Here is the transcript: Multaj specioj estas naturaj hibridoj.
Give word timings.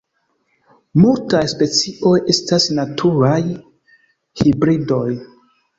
Multaj 1.01 1.41
specioj 1.51 2.15
estas 2.35 2.67
naturaj 2.81 3.39
hibridoj. 4.45 5.09